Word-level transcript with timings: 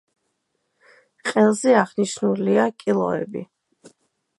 ყელზე 1.33 1.77
აღნიშნულია 1.83 2.67
კილოები. 2.83 3.49